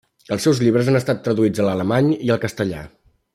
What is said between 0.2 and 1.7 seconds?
Els seus llibres han estat traduïts a